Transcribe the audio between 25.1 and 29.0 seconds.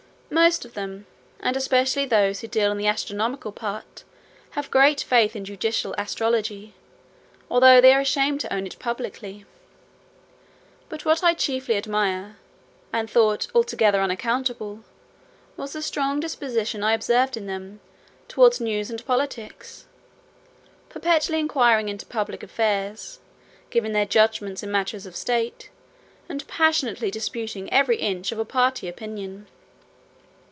state, and passionately disputing every inch of a party